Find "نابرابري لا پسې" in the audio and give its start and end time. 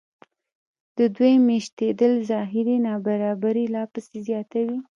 2.87-4.17